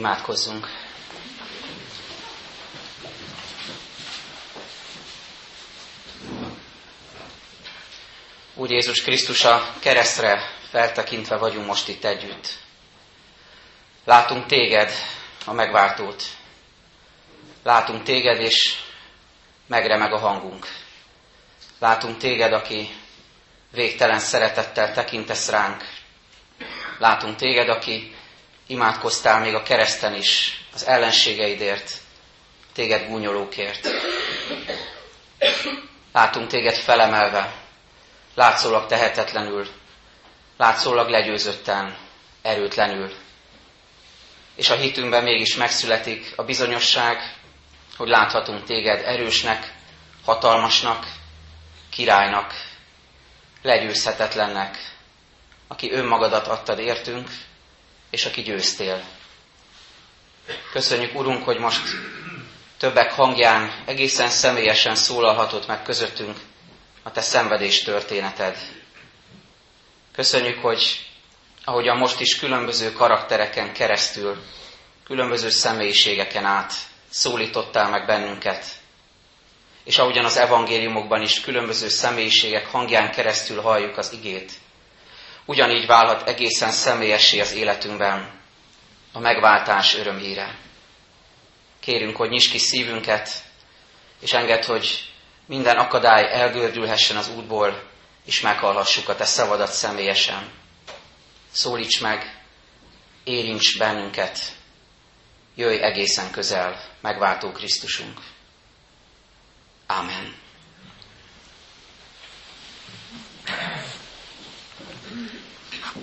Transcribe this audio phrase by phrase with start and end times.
[0.00, 0.66] Imádkozzunk!
[8.54, 10.40] Úr Jézus Krisztus, a keresztre
[10.70, 12.48] feltekintve vagyunk most itt együtt.
[14.04, 14.92] Látunk téged,
[15.44, 16.22] a megváltót.
[17.62, 18.76] Látunk téged, és
[19.66, 20.66] megremeg a hangunk.
[21.78, 22.88] Látunk téged, aki
[23.72, 25.84] végtelen szeretettel tekintesz ránk.
[26.98, 28.14] Látunk téged, aki
[28.70, 31.92] imádkoztál még a kereszten is, az ellenségeidért,
[32.72, 33.88] téged gúnyolókért.
[36.12, 37.52] Látunk téged felemelve,
[38.34, 39.66] látszólag tehetetlenül,
[40.56, 41.96] látszólag legyőzötten,
[42.42, 43.12] erőtlenül.
[44.54, 47.34] És a hitünkben mégis megszületik a bizonyosság,
[47.96, 49.72] hogy láthatunk téged erősnek,
[50.24, 51.06] hatalmasnak,
[51.90, 52.52] királynak,
[53.62, 54.78] legyőzhetetlennek,
[55.68, 57.28] aki önmagadat adtad értünk,
[58.10, 59.02] és aki győztél.
[60.72, 61.82] Köszönjük, Urunk, hogy most
[62.78, 66.36] többek hangján egészen személyesen szólalhatott meg közöttünk
[67.02, 68.56] a Te szenvedés történeted.
[70.12, 71.06] Köszönjük, hogy
[71.64, 74.36] ahogyan most is különböző karaktereken keresztül,
[75.04, 76.72] különböző személyiségeken át
[77.10, 78.64] szólítottál meg bennünket,
[79.84, 84.52] és ahogyan az evangéliumokban is különböző személyiségek hangján keresztül halljuk az igét,
[85.50, 88.40] ugyanígy válhat egészen személyessé az életünkben
[89.12, 90.58] a megváltás örömhíre.
[91.80, 93.42] Kérünk, hogy nyisd ki szívünket,
[94.20, 95.12] és engedd, hogy
[95.46, 97.82] minden akadály elgördülhessen az útból,
[98.26, 100.50] és meghallhassuk a Te szavadat személyesen.
[101.52, 102.42] Szólíts meg,
[103.24, 104.38] érints bennünket,
[105.54, 108.20] jöjj egészen közel, megváltó Krisztusunk.
[109.86, 110.34] Amen.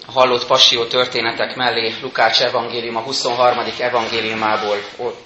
[0.08, 3.66] Hallott passió történetek mellé Lukács evangélium a 23.
[3.80, 4.78] evangéliumából,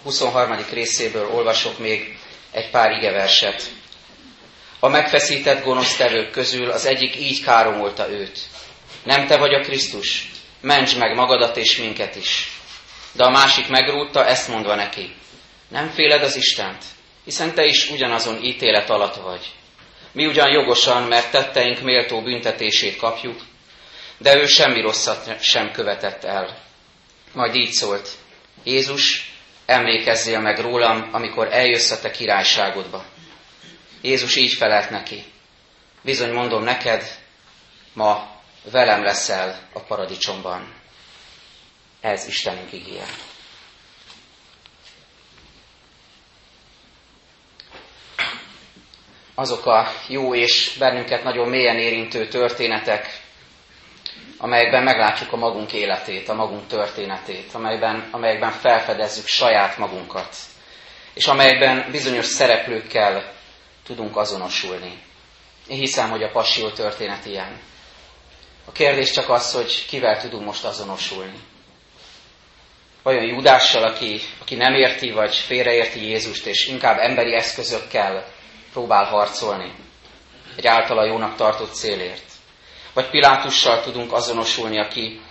[0.03, 0.65] 23.
[0.71, 2.17] részéből olvasok még
[2.51, 3.63] egy pár igeverset.
[4.79, 8.39] A megfeszített gonosztevők közül az egyik így káromolta őt.
[9.03, 10.29] Nem te vagy a Krisztus,
[10.61, 12.51] ments meg magadat és minket is.
[13.11, 15.13] De a másik megrúdta, ezt mondva neki.
[15.69, 16.83] Nem féled az Istent,
[17.25, 19.45] hiszen te is ugyanazon ítélet alatt vagy.
[20.11, 23.41] Mi ugyan jogosan, mert tetteink méltó büntetését kapjuk,
[24.21, 26.57] de ő semmi rosszat sem követett el.
[27.33, 28.09] Majd így szólt,
[28.63, 29.33] Jézus,
[29.65, 33.05] emlékezzél meg rólam, amikor eljössz a te királyságodba.
[34.01, 35.23] Jézus így felelt neki,
[36.01, 37.19] bizony mondom neked,
[37.93, 40.73] ma velem leszel a paradicsomban.
[42.01, 43.05] Ez Istenünk igéje.
[49.35, 53.20] Azok a jó és bennünket nagyon mélyen érintő történetek,
[54.41, 60.35] amelyekben meglátjuk a magunk életét, a magunk történetét, amelyben, amelyekben felfedezzük saját magunkat,
[61.13, 63.33] és amelyekben bizonyos szereplőkkel
[63.85, 65.01] tudunk azonosulni.
[65.67, 67.59] Én hiszem, hogy a passió történet ilyen.
[68.65, 71.39] A kérdés csak az, hogy kivel tudunk most azonosulni.
[73.03, 78.25] Vajon Judással, aki, aki nem érti, vagy félreérti Jézust, és inkább emberi eszközökkel
[78.71, 79.73] próbál harcolni
[80.55, 82.30] egy általa jónak tartott célért.
[82.93, 85.21] Vagy Pilátussal tudunk azonosulni, aki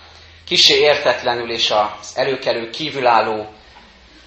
[0.47, 3.53] kisé értetlenül és az előkelő kívülálló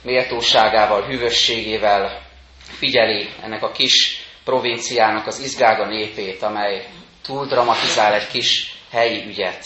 [0.02, 2.22] méltóságával, hűvösségével
[2.60, 6.88] figyeli ennek a kis provinciának az izgága népét, amely
[7.22, 9.66] túl dramatizál egy kis helyi ügyet,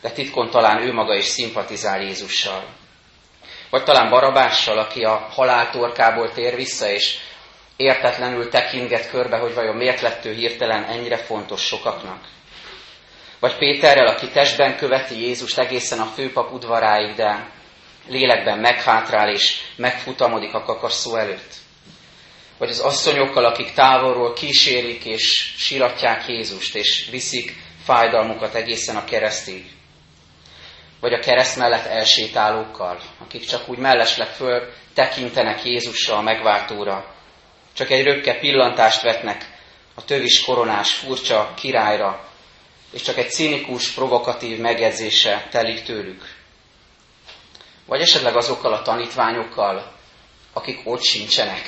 [0.00, 2.64] de titkon talán ő maga is szimpatizál Jézussal.
[3.70, 7.16] Vagy talán Barabással, aki a haláltorkából tér vissza, és
[7.76, 12.20] értetlenül tekintget körbe, hogy vajon miért lett ő hirtelen ennyire fontos sokaknak.
[13.44, 17.50] Vagy Péterrel, aki testben követi Jézust egészen a főpap udvaráig, de
[18.08, 21.54] lélekben meghátrál és megfutamodik a kakasszó előtt.
[22.58, 29.64] Vagy az asszonyokkal, akik távolról kísérik és siratják Jézust, és viszik fájdalmukat egészen a keresztig.
[31.00, 37.14] Vagy a kereszt mellett elsétálókkal, akik csak úgy mellesleg föl tekintenek Jézusra, a megváltóra,
[37.72, 39.46] csak egy röpke pillantást vetnek
[39.94, 42.32] a tövis koronás furcsa királyra,
[42.94, 46.22] és csak egy cinikus, provokatív megjegyzése telik tőlük.
[47.86, 49.92] Vagy esetleg azokkal a tanítványokkal,
[50.52, 51.62] akik ott sincsenek,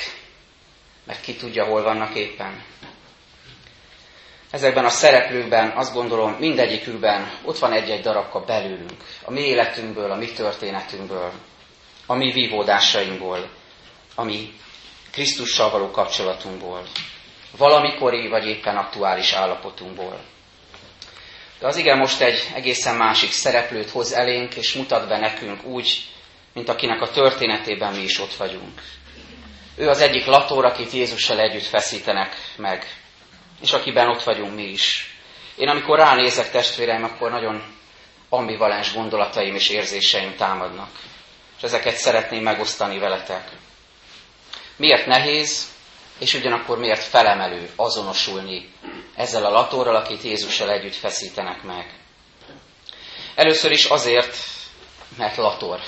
[1.04, 2.64] mert ki tudja, hol vannak éppen.
[4.50, 10.16] Ezekben a szereplőkben azt gondolom mindegyikükben ott van egy-egy darabka belőlünk, a mi életünkből, a
[10.16, 11.32] mi történetünkből,
[12.06, 13.50] a mi vívódásainkból,
[14.14, 14.52] a mi
[15.10, 16.82] Krisztussal való kapcsolatunkból,
[17.56, 20.20] valamikori vagy éppen aktuális állapotunkból.
[21.58, 26.04] De az igen most egy egészen másik szereplőt hoz elénk, és mutat be nekünk úgy,
[26.52, 28.82] mint akinek a történetében mi is ott vagyunk.
[29.76, 32.86] Ő az egyik lator, akit Jézussal együtt feszítenek meg,
[33.60, 35.16] és akiben ott vagyunk mi is.
[35.56, 37.62] Én amikor ránézek testvéreim, akkor nagyon
[38.28, 40.90] ambivalens gondolataim és érzéseim támadnak.
[41.56, 43.50] És ezeket szeretném megosztani veletek.
[44.76, 45.75] Miért nehéz,
[46.18, 48.72] és ugyanakkor miért felemelő azonosulni
[49.14, 51.94] ezzel a latorral, akit Jézussal együtt feszítenek meg.
[53.34, 54.36] Először is azért,
[55.18, 55.80] mert lator.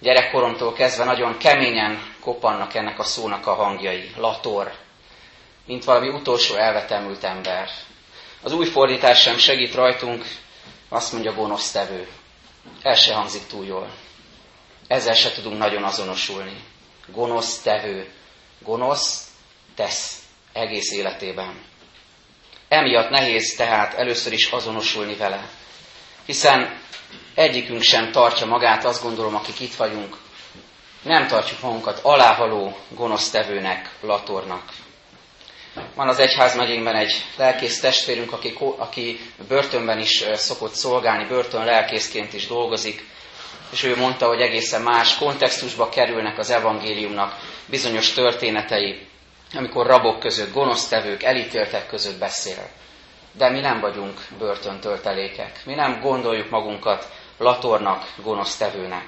[0.00, 4.10] Gyerekkoromtól kezdve nagyon keményen kopannak ennek a szónak a hangjai.
[4.16, 4.72] Lator.
[5.66, 7.68] Mint valami utolsó elvetemült ember.
[8.42, 10.24] Az új fordítás sem segít rajtunk,
[10.88, 12.08] azt mondja gonosztevő.
[12.82, 13.90] Ez se hangzik túl jól.
[14.86, 16.64] Ezzel se tudunk nagyon azonosulni.
[17.06, 18.08] Gonosz tevő.
[18.66, 19.26] Gonosz
[19.74, 20.22] tesz
[20.52, 21.64] egész életében.
[22.68, 25.48] Emiatt nehéz tehát először is azonosulni vele.
[26.24, 26.80] Hiszen
[27.34, 30.16] egyikünk sem tartja magát, azt gondolom, akik itt vagyunk,
[31.02, 34.72] nem tartjuk magunkat alávaló gonosztevőnek, latornak.
[35.94, 42.46] Van az egyházmegyénkben egy lelkész testvérünk, aki, aki börtönben is szokott szolgálni, börtön lelkészként is
[42.46, 43.04] dolgozik,
[43.70, 47.34] és ő mondta, hogy egészen más kontextusba kerülnek az evangéliumnak
[47.66, 49.06] bizonyos történetei,
[49.54, 52.68] amikor rabok között, gonosztevők, elítéltek között beszél.
[53.32, 55.60] De mi nem vagyunk börtöntöltelékek.
[55.64, 57.08] Mi nem gondoljuk magunkat
[57.38, 59.06] latornak, gonosztevőnek.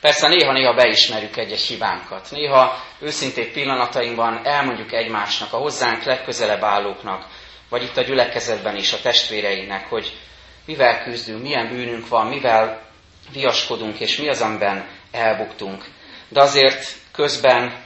[0.00, 2.28] Persze néha-néha beismerjük egy-egy hibánkat.
[2.30, 7.26] Néha őszintén pillanatainkban elmondjuk egymásnak, a hozzánk legközelebb állóknak,
[7.68, 10.16] vagy itt a gyülekezetben is a testvéreinknek, hogy
[10.64, 12.89] mivel küzdünk, milyen bűnünk van, mivel
[13.32, 15.84] viaskodunk, és mi az, amiben elbuktunk.
[16.28, 17.84] De azért közben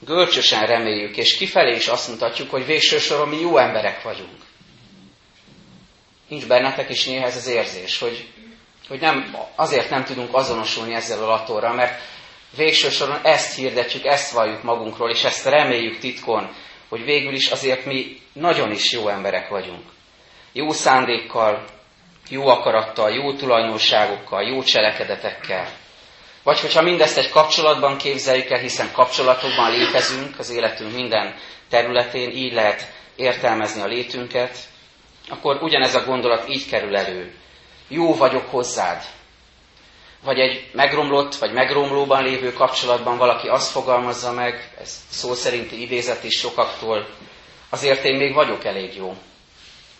[0.00, 4.42] gölcsösen reméljük, és kifelé is azt mutatjuk, hogy végső soron mi jó emberek vagyunk.
[6.28, 8.28] Nincs bennetek is néha ez az érzés, hogy
[8.88, 12.00] hogy nem, azért nem tudunk azonosulni ezzel a latorral, mert
[12.56, 16.54] végső soron ezt hirdetjük, ezt valljuk magunkról, és ezt reméljük titkon,
[16.88, 19.82] hogy végül is azért mi nagyon is jó emberek vagyunk.
[20.52, 21.64] Jó szándékkal,
[22.28, 25.68] jó akarattal, jó tulajdonságokkal, jó cselekedetekkel.
[26.42, 31.34] Vagy hogyha mindezt egy kapcsolatban képzeljük el, hiszen kapcsolatokban létezünk az életünk minden
[31.68, 34.58] területén, így lehet értelmezni a létünket,
[35.28, 37.34] akkor ugyanez a gondolat így kerül elő
[37.88, 39.02] jó vagyok hozzád.
[40.22, 46.24] Vagy egy megromlott, vagy megromlóban lévő kapcsolatban valaki azt fogalmazza meg, ez szó szerinti idézet
[46.24, 47.06] is sokaktól,
[47.70, 49.14] azért én még vagyok elég jó.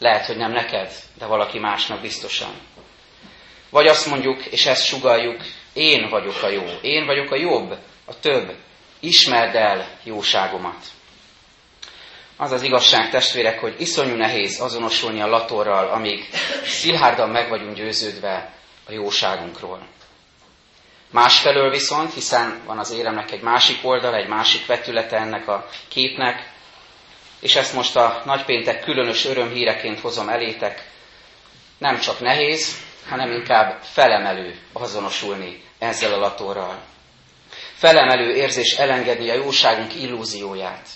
[0.05, 2.55] Lehet, hogy nem neked, de valaki másnak biztosan.
[3.71, 5.43] Vagy azt mondjuk, és ezt sugaljuk,
[5.73, 8.55] én vagyok a jó, én vagyok a jobb, a több,
[9.01, 10.85] ismerd el jóságomat.
[12.37, 16.29] Az az igazság, testvérek, hogy iszonyú nehéz azonosulni a latorral, amíg
[16.65, 18.53] szilárdan meg vagyunk győződve
[18.87, 19.87] a jóságunkról.
[21.11, 26.53] Másfelől viszont, hiszen van az éremnek egy másik oldal, egy másik vetülete ennek a képnek,
[27.45, 30.91] és ezt most a nagypéntek különös örömhíreként hozom elétek,
[31.79, 32.77] nem csak nehéz,
[33.09, 36.79] hanem inkább felemelő azonosulni ezzel a latorral.
[37.75, 40.89] Felemelő érzés elengedni a jóságunk illúzióját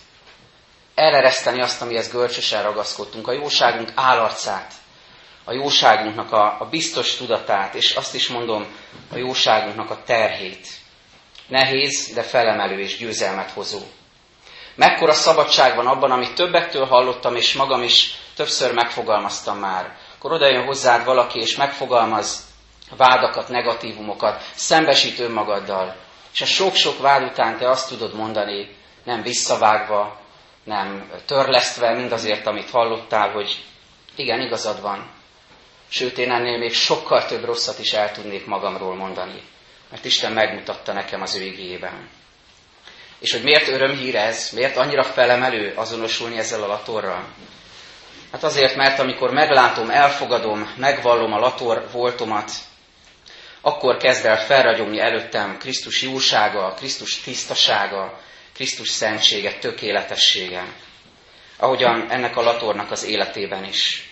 [0.94, 4.72] elereszteni azt, amihez görcsösen ragaszkodtunk, a jóságunk állarcát,
[5.44, 8.67] a jóságunknak a, a biztos tudatát, és azt is mondom,
[9.12, 10.67] a jóságunknak a terhét.
[11.48, 13.81] Nehéz, de felemelő és győzelmet hozó.
[14.79, 19.97] Mekkora szabadság van abban, amit többektől hallottam, és magam is többször megfogalmaztam már.
[20.17, 22.47] Akkor oda jön hozzád valaki, és megfogalmaz
[22.97, 25.97] vádakat, negatívumokat, szembesít önmagaddal.
[26.32, 30.20] És a sok-sok vád után te azt tudod mondani, nem visszavágva,
[30.65, 33.65] nem törlesztve mindazért, amit hallottál, hogy
[34.17, 35.11] igen, igazad van.
[35.89, 39.43] Sőt, én ennél még sokkal több rosszat is el tudnék magamról mondani,
[39.91, 42.08] mert Isten megmutatta nekem az ő igényében.
[43.20, 47.25] És hogy miért örömhír ez, miért annyira felemelő azonosulni ezzel a latorral?
[48.32, 52.51] Hát azért, mert amikor meglátom, elfogadom, megvallom a lator voltomat,
[53.60, 58.20] akkor kezd el felragyogni előttem Krisztus jósága, Krisztus tisztasága,
[58.55, 60.65] Krisztus szentsége, tökéletessége,
[61.56, 64.10] ahogyan ennek a latornak az életében is.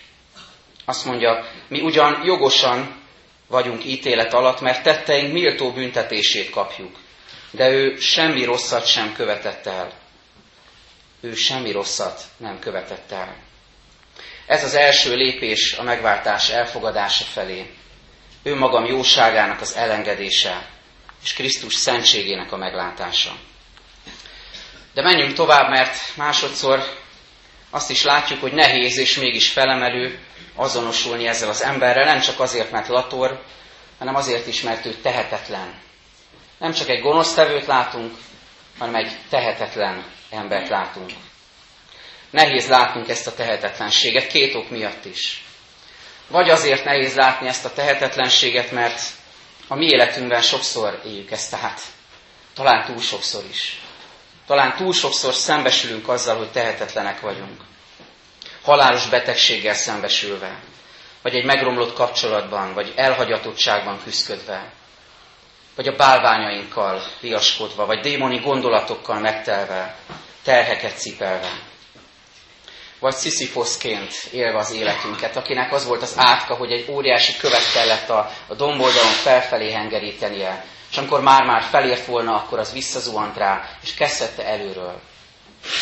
[0.85, 3.03] Azt mondja, mi ugyan jogosan
[3.47, 6.95] vagyunk ítélet alatt, mert tetteink méltó büntetését kapjuk,
[7.51, 9.91] de ő semmi rosszat sem követett el.
[11.21, 13.35] Ő semmi rosszat nem követett el.
[14.45, 17.73] Ez az első lépés a megváltás elfogadása felé.
[18.43, 20.67] Ő magam jóságának az elengedése,
[21.23, 23.35] és Krisztus szentségének a meglátása.
[24.93, 26.83] De menjünk tovább, mert másodszor
[27.69, 30.19] azt is látjuk, hogy nehéz és mégis felemelő
[30.55, 33.43] azonosulni ezzel az emberrel, nem csak azért, mert lator,
[33.97, 35.85] hanem azért is, mert ő tehetetlen.
[36.57, 38.17] Nem csak egy gonosztevőt látunk,
[38.77, 41.11] hanem egy tehetetlen embert látunk.
[42.29, 45.43] Nehéz látnunk ezt a tehetetlenséget két ok miatt is.
[46.27, 49.01] Vagy azért nehéz látni ezt a tehetetlenséget, mert
[49.67, 51.81] a mi életünkben sokszor éljük ezt át.
[52.53, 53.81] Talán túl sokszor is.
[54.47, 57.61] Talán túl sokszor szembesülünk azzal, hogy tehetetlenek vagyunk.
[58.63, 60.59] Halálos betegséggel szembesülve,
[61.21, 64.71] vagy egy megromlott kapcsolatban, vagy elhagyatottságban küzdködve,
[65.77, 69.95] vagy a bálványainkkal viaskodva, vagy démoni gondolatokkal megtelve,
[70.43, 71.49] terheket cipelve.
[72.99, 78.09] Vagy Sisyphoszként élve az életünket, akinek az volt az átka, hogy egy óriási követ kellett
[78.09, 83.93] a, a domboldalon felfelé hengerítenie, és amikor már-már felért volna, akkor az visszazuhant rá, és
[83.93, 84.99] kezdette előről.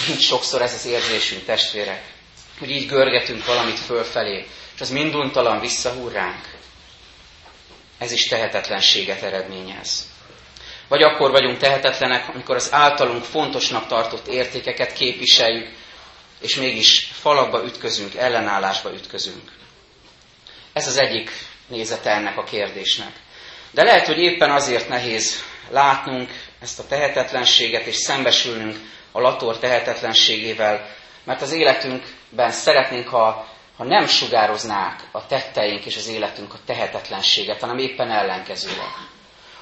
[0.09, 2.03] Így sokszor ez az érzésünk, testvérek,
[2.59, 6.54] hogy így görgetünk valamit fölfelé, és az minduntalan visszahúr ránk.
[7.97, 10.07] Ez is tehetetlenséget eredményez.
[10.87, 15.69] Vagy akkor vagyunk tehetetlenek, amikor az általunk fontosnak tartott értékeket képviseljük,
[16.41, 19.51] és mégis falakba ütközünk, ellenállásba ütközünk.
[20.73, 21.29] Ez az egyik
[21.67, 23.11] nézete ennek a kérdésnek.
[23.71, 26.29] De lehet, hogy éppen azért nehéz látnunk
[26.61, 28.77] ezt a tehetetlenséget, és szembesülnünk
[29.11, 30.89] a lator tehetetlenségével,
[31.23, 33.47] mert az életünkben szeretnénk, ha,
[33.77, 38.89] ha nem sugároznák a tetteink és az életünk a tehetetlenséget, hanem éppen ellenkezőleg.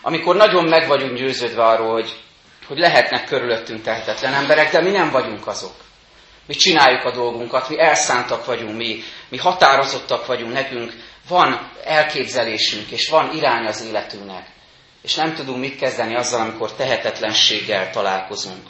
[0.02, 2.20] Amikor nagyon meg vagyunk győződve arról, hogy,
[2.68, 5.74] hogy lehetnek körülöttünk tehetetlen emberek, de mi nem vagyunk azok.
[6.48, 10.94] Mi csináljuk a dolgunkat, mi elszántak vagyunk, mi, mi határozottak vagyunk, nekünk
[11.28, 14.48] van elképzelésünk, és van irány az életünknek.
[15.02, 18.68] És nem tudunk mit kezdeni azzal, amikor tehetetlenséggel találkozunk.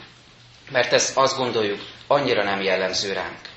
[0.70, 3.53] Mert ezt azt gondoljuk, annyira nem jellemző ránk.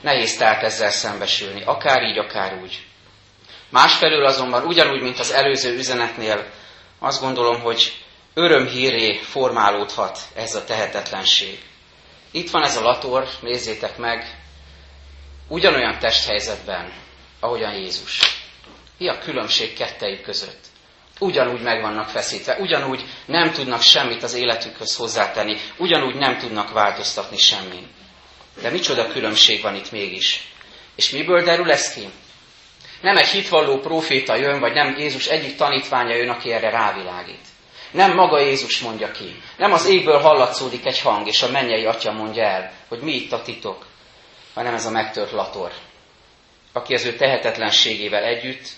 [0.00, 2.86] Nehéz tehát ezzel szembesülni, akár így, akár úgy.
[3.70, 6.50] Másfelől azonban ugyanúgy, mint az előző üzenetnél,
[6.98, 11.58] azt gondolom, hogy örömhíré formálódhat ez a tehetetlenség.
[12.30, 14.40] Itt van ez a lator, nézzétek meg,
[15.48, 16.92] ugyanolyan testhelyzetben,
[17.40, 18.20] ahogyan Jézus.
[18.98, 20.64] Mi a különbség kettejük között?
[21.18, 27.36] Ugyanúgy meg vannak feszítve, ugyanúgy nem tudnak semmit az életükhöz hozzátenni, ugyanúgy nem tudnak változtatni
[27.36, 27.86] semmi.
[28.60, 30.48] De micsoda különbség van itt mégis.
[30.94, 32.08] És miből derül ez ki?
[33.00, 37.46] Nem egy hitvalló proféta jön, vagy nem Jézus egyik tanítványa jön, aki erre rávilágít.
[37.90, 39.42] Nem maga Jézus mondja ki.
[39.56, 43.32] Nem az égből hallatszódik egy hang, és a mennyei atya mondja el, hogy mi itt
[43.32, 43.86] a titok,
[44.54, 45.72] hanem ez a megtört lator,
[46.72, 48.68] aki az ő tehetetlenségével együtt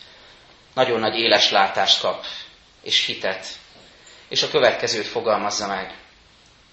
[0.74, 2.24] nagyon nagy éles látást kap,
[2.82, 3.46] és hitet.
[4.28, 5.94] És a következőt fogalmazza meg.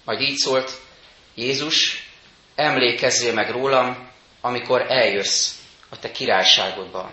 [0.04, 0.70] Majd így szólt,
[1.34, 2.05] Jézus,
[2.56, 4.08] emlékezzél meg rólam,
[4.40, 5.54] amikor eljössz
[5.88, 7.10] a te királyságodba.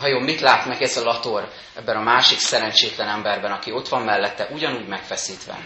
[0.00, 4.02] Vajon mit lát meg ez a lator ebben a másik szerencsétlen emberben, aki ott van
[4.02, 5.58] mellette, ugyanúgy megfeszítve?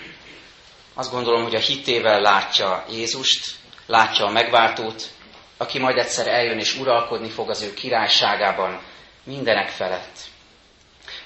[0.94, 3.54] Azt gondolom, hogy a hitével látja Jézust,
[3.87, 5.02] látja a megváltót,
[5.56, 8.80] aki majd egyszer eljön és uralkodni fog az ő királyságában
[9.25, 10.18] mindenek felett.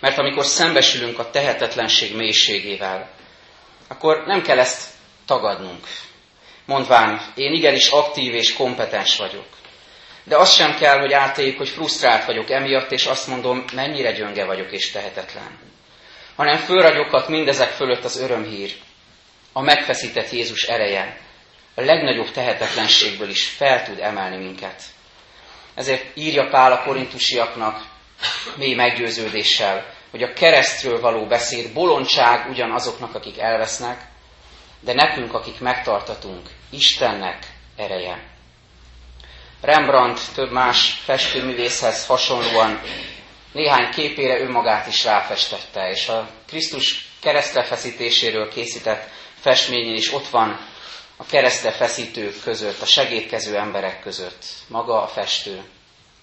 [0.01, 3.11] Mert amikor szembesülünk a tehetetlenség mélységével,
[3.89, 4.91] akkor nem kell ezt
[5.27, 5.87] tagadnunk.
[6.67, 9.47] Mondván, én igenis aktív és kompetens vagyok.
[10.25, 14.45] De azt sem kell, hogy átéljük, hogy frusztrált vagyok emiatt, és azt mondom, mennyire gyönge
[14.45, 15.59] vagyok és tehetetlen.
[16.37, 18.73] Hanem fölragyoghat mindezek fölött az örömhír,
[19.53, 21.21] a megfeszített Jézus ereje,
[21.75, 24.83] a legnagyobb tehetetlenségből is fel tud emelni minket.
[25.75, 27.85] Ezért írja Pál a korintusiaknak
[28.57, 34.01] mély meggyőződéssel, hogy a keresztről való beszéd bolondság ugyanazoknak, akik elvesznek,
[34.85, 37.47] de nekünk, akik megtartatunk, Istennek
[37.77, 38.31] ereje.
[39.61, 42.81] Rembrandt több más festőművészhez hasonlóan
[43.53, 49.09] néhány képére önmagát is ráfestette, és a Krisztus keresztre feszítéséről készített
[49.41, 50.67] festményén is ott van
[51.17, 55.63] a keresztre feszítők között, a segítkező emberek között, maga a festő.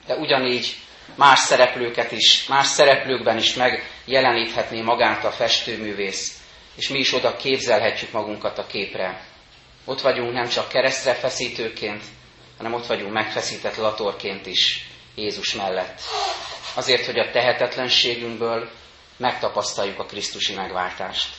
[0.05, 0.75] De ugyanígy
[1.15, 6.38] más szereplőket is, más szereplőkben is megjeleníthetné magát a festőművész,
[6.79, 9.25] és mi is oda képzelhetjük magunkat a képre.
[9.85, 12.03] Ott vagyunk nem csak keresztre feszítőként,
[12.57, 16.01] hanem ott vagyunk megfeszített latorként is Jézus mellett.
[16.75, 18.69] Azért, hogy a tehetetlenségünkből
[19.17, 21.35] megtapasztaljuk a Krisztusi megváltást.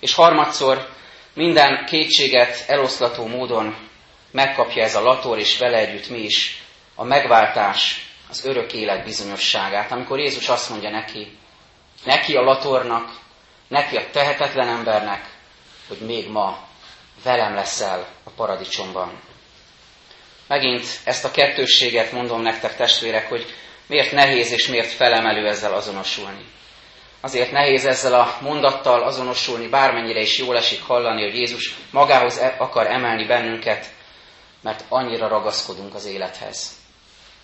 [0.00, 0.88] És harmadszor
[1.34, 3.76] minden kétséget eloszlató módon
[4.30, 6.62] megkapja ez a lator, és vele együtt mi is
[6.94, 9.92] a megváltás, az örök élet bizonyosságát.
[9.92, 11.38] Amikor Jézus azt mondja neki,
[12.04, 13.24] neki a latornak,
[13.68, 15.24] neki a tehetetlen embernek,
[15.88, 16.58] hogy még ma
[17.22, 19.20] velem leszel a paradicsomban.
[20.46, 23.54] Megint ezt a kettősséget mondom nektek, testvérek, hogy
[23.86, 26.44] miért nehéz és miért felemelő ezzel azonosulni.
[27.20, 32.54] Azért nehéz ezzel a mondattal azonosulni, bármennyire is jól esik hallani, hogy Jézus magához e-
[32.58, 33.86] akar emelni bennünket,
[34.62, 36.70] mert annyira ragaszkodunk az élethez.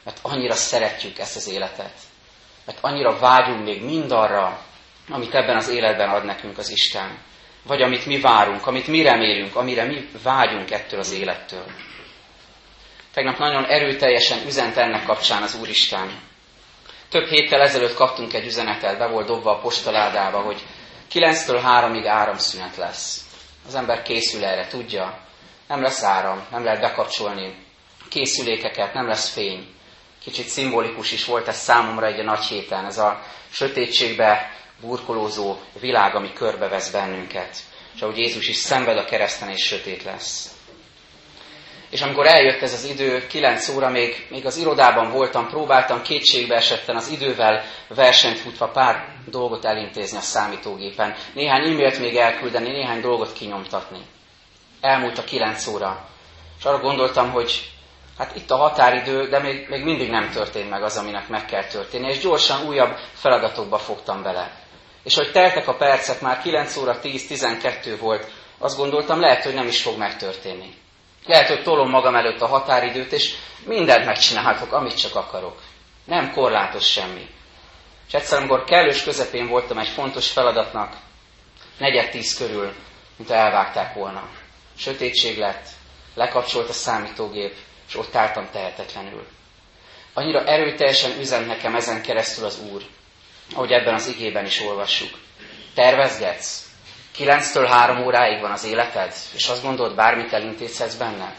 [0.04, 1.92] Mert annyira szeretjük ezt az életet.
[2.66, 4.60] Mert annyira vágyunk még mindarra,
[5.08, 7.18] amit ebben az életben ad nekünk az Isten.
[7.66, 11.64] Vagy amit mi várunk, amit mi remélünk, amire mi vágyunk ettől az élettől.
[13.14, 16.20] Tegnap nagyon erőteljesen üzent ennek kapcsán az Úristen.
[17.08, 20.62] Több héttel ezelőtt kaptunk egy üzenetet, be volt dobva a postaládába, hogy
[21.12, 23.26] 9-től 3-ig áramszünet lesz.
[23.66, 25.18] Az ember készül erre, tudja.
[25.68, 27.54] Nem lesz áram, nem lehet bekapcsolni
[28.12, 29.66] készülékeket, nem lesz fény.
[30.22, 34.50] Kicsit szimbolikus is volt ez számomra egy nagy héten, ez a sötétségbe
[34.82, 37.56] burkolózó világ, ami körbevesz bennünket.
[37.94, 40.56] És ahogy Jézus is szenved a kereszten, és sötét lesz.
[41.92, 46.54] És amikor eljött ez az idő, 9 óra, még, még az irodában voltam, próbáltam kétségbe
[46.56, 51.14] esetten az idővel versenyt futva pár dolgot elintézni a számítógépen.
[51.34, 54.00] Néhány e-mailt még elküldeni, néhány dolgot kinyomtatni.
[54.80, 56.08] Elmúlt a 9 óra.
[56.58, 57.70] És arra gondoltam, hogy
[58.18, 61.64] hát itt a határidő, de még, még mindig nem történt meg az, aminek meg kell
[61.64, 62.08] történni.
[62.08, 64.50] És gyorsan újabb feladatokba fogtam bele.
[65.04, 69.66] És hogy teltek a percek, már 9 óra 10-12 volt, azt gondoltam, lehet, hogy nem
[69.66, 70.74] is fog megtörténni.
[71.26, 75.60] Lehet, hogy tolom magam előtt a határidőt, és mindent megcsinálhatok, amit csak akarok.
[76.04, 77.28] Nem korlátos semmi.
[78.06, 80.96] És egyszer, amikor kellős közepén voltam egy fontos feladatnak,
[81.78, 82.72] negyed tíz körül,
[83.16, 84.28] mint elvágták volna.
[84.76, 85.66] Sötétség lett,
[86.14, 87.54] lekapcsolt a számítógép,
[87.88, 89.26] és ott álltam tehetetlenül.
[90.14, 92.82] Annyira erőteljesen üzent nekem ezen keresztül az Úr,
[93.54, 95.18] ahogy ebben az igében is olvassuk.
[95.74, 96.72] Tervezgetsz,
[97.12, 101.34] Kilenctől három óráig van az életed, és azt gondolod, bármit elintézhetsz benne.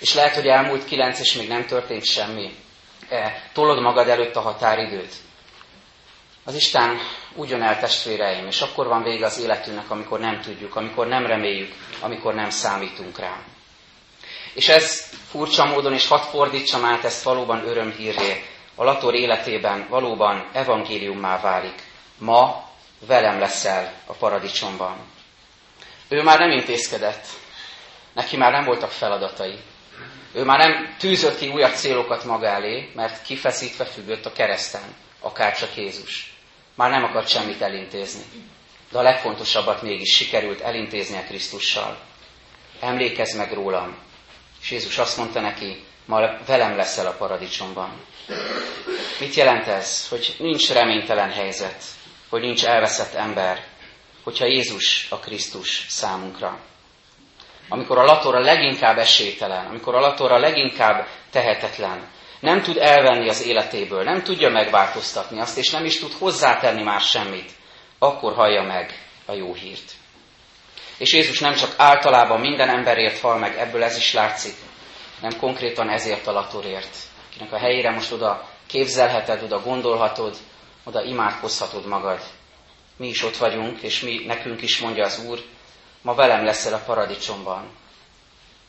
[0.00, 2.54] És lehet, hogy elmúlt kilenc, és még nem történt semmi.
[3.08, 5.14] E, tolod magad előtt a határidőt.
[6.44, 6.98] Az Isten
[7.34, 11.26] úgy jön el testvéreim, és akkor van vége az életünknek, amikor nem tudjuk, amikor nem
[11.26, 13.36] reméljük, amikor nem számítunk rá.
[14.54, 18.44] És ez furcsa módon, és hadd fordítsam át ezt valóban örömhírré,
[18.80, 21.82] a Lator életében valóban evangéliummá válik.
[22.18, 22.68] Ma
[23.06, 24.96] velem leszel a paradicsomban.
[26.08, 27.26] Ő már nem intézkedett,
[28.12, 29.58] neki már nem voltak feladatai.
[30.32, 35.56] Ő már nem tűzött ki újabb célokat maga elé, mert kifeszítve függött a kereszten, akár
[35.56, 36.34] csak Jézus.
[36.74, 38.24] Már nem akart semmit elintézni.
[38.90, 41.98] De a legfontosabbat mégis sikerült elintézni a Krisztussal.
[42.80, 43.98] Emlékezz meg rólam.
[44.60, 47.90] És Jézus azt mondta neki, ma velem leszel a paradicsomban.
[49.20, 50.08] Mit jelent ez?
[50.08, 51.84] Hogy nincs reménytelen helyzet,
[52.28, 53.64] hogy nincs elveszett ember,
[54.24, 56.58] hogyha Jézus a Krisztus számunkra.
[57.68, 62.08] Amikor a lator a leginkább esélytelen, amikor a lator a leginkább tehetetlen,
[62.40, 67.00] nem tud elvenni az életéből, nem tudja megváltoztatni azt, és nem is tud hozzátenni már
[67.00, 67.50] semmit,
[67.98, 69.92] akkor hallja meg a jó hírt.
[70.98, 74.54] És Jézus nem csak általában minden emberért hal meg, ebből ez is látszik,
[75.20, 76.96] nem konkrétan ezért a latorért,
[77.28, 80.36] akinek a helyére most oda képzelheted, oda gondolhatod,
[80.84, 82.20] oda imádkozhatod magad.
[82.96, 85.38] Mi is ott vagyunk, és mi, nekünk is mondja az Úr,
[86.02, 87.70] ma velem leszel a paradicsomban.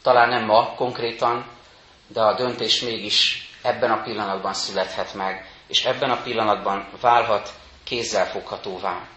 [0.02, 1.46] Talán nem ma konkrétan,
[2.08, 7.50] de a döntés mégis ebben a pillanatban születhet meg, és ebben a pillanatban válhat
[7.84, 9.08] kézzelfoghatóvá.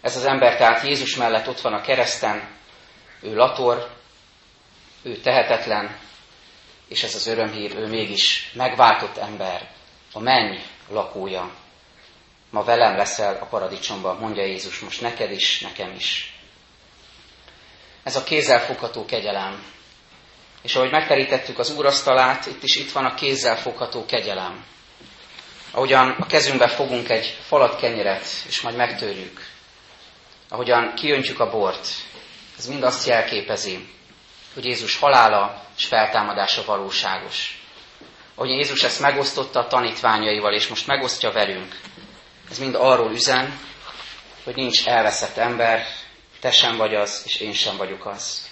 [0.00, 2.48] Ez az ember tehát Jézus mellett ott van a kereszten,
[3.22, 3.99] ő lator,
[5.02, 5.98] ő tehetetlen,
[6.88, 9.70] és ez az örömhír, ő mégis megváltott ember,
[10.12, 10.58] a menny
[10.88, 11.50] lakója.
[12.50, 16.34] Ma velem leszel a paradicsomban, mondja Jézus most neked is, nekem is.
[18.02, 19.62] Ez a kézzelfogható kegyelem.
[20.62, 24.64] És ahogy megterítettük az úrasztalát, itt is itt van a kézzelfogható kegyelem.
[25.70, 29.40] Ahogyan a kezünkbe fogunk egy falat kenyeret, és majd megtörjük.
[30.48, 31.88] Ahogyan kiöntjük a bort,
[32.58, 33.88] ez mind azt jelképezi,
[34.54, 37.60] hogy Jézus halála és feltámadása valóságos
[38.40, 41.80] ahogy Jézus ezt megosztotta a tanítványaival, és most megosztja velünk,
[42.50, 43.58] ez mind arról üzen,
[44.44, 45.86] hogy nincs elveszett ember,
[46.40, 48.48] te sem vagy az, és én sem vagyok az.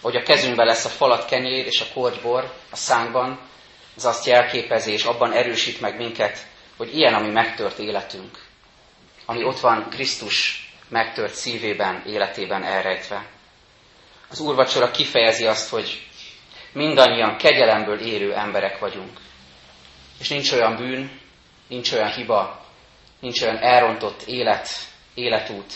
[0.00, 3.40] Hogy a kezünkben lesz a falat kenyér és a kortybor a szánkban,
[3.96, 6.38] ez azt jelképezi, és abban erősít meg minket,
[6.76, 8.38] hogy ilyen, ami megtört életünk,
[9.26, 13.26] ami ott van Krisztus megtört szívében, életében elrejtve.
[14.30, 16.06] Az úrvacsora kifejezi azt, hogy
[16.72, 19.18] mindannyian kegyelemből érő emberek vagyunk.
[20.18, 21.20] És nincs olyan bűn,
[21.68, 22.64] nincs olyan hiba,
[23.20, 24.68] nincs olyan elrontott élet,
[25.14, 25.72] életút,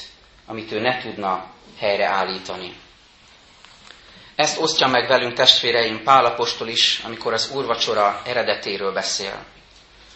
[0.47, 2.75] amit ő ne tudna helyreállítani.
[4.37, 9.45] Ezt osztja meg velünk testvéreim Pálapostól is, amikor az úrvacsora eredetéről beszél.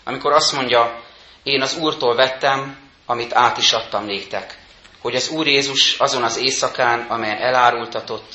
[0.05, 1.03] Amikor azt mondja,
[1.43, 4.59] én az Úrtól vettem, amit át is adtam néktek,
[5.01, 8.33] hogy az Úr Jézus azon az éjszakán, amelyen elárultatott,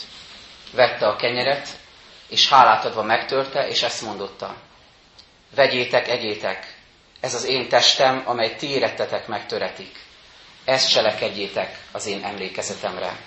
[0.71, 1.67] vette a kenyeret,
[2.27, 4.55] és hálát adva megtörte, és ezt mondotta.
[5.55, 6.75] Vegyétek, egyétek,
[7.19, 9.99] ez az én testem, amely ti érettetek megtöretik.
[10.65, 13.17] Ezt cselekedjétek az én emlékezetemre.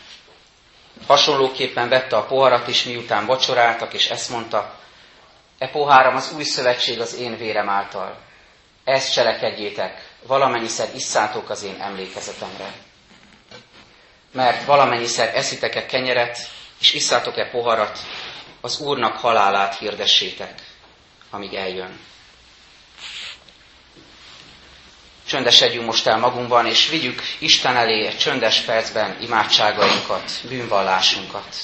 [1.06, 4.78] Hasonlóképpen vette a poharat is, miután vacsoráltak, és ezt mondta,
[5.58, 8.18] e poháram az új szövetség az én vérem által.
[8.84, 12.85] Ezt cselekedjétek, valamennyiszer isszátok az én emlékezetemre.
[14.36, 16.48] Mert valamennyiszer eszitek-e kenyeret,
[16.80, 17.98] és isszátok-e poharat,
[18.60, 20.62] az Úrnak halálát hirdessétek,
[21.30, 21.98] amíg eljön.
[25.26, 31.56] Csöndesedjünk most el magunkban, és vigyük Isten elé egy csöndes percben imádságainkat, bűnvallásunkat.